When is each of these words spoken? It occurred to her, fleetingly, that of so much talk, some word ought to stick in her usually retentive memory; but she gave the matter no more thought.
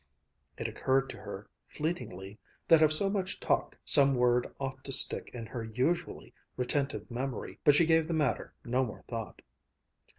It 0.57 0.67
occurred 0.67 1.11
to 1.11 1.17
her, 1.17 1.47
fleetingly, 1.67 2.39
that 2.67 2.81
of 2.81 2.91
so 2.91 3.07
much 3.07 3.39
talk, 3.39 3.77
some 3.85 4.15
word 4.15 4.51
ought 4.59 4.83
to 4.85 4.91
stick 4.91 5.29
in 5.31 5.45
her 5.45 5.63
usually 5.63 6.33
retentive 6.57 7.11
memory; 7.11 7.59
but 7.63 7.75
she 7.75 7.85
gave 7.85 8.07
the 8.07 8.13
matter 8.15 8.51
no 8.65 8.83
more 8.83 9.03
thought. 9.07 9.43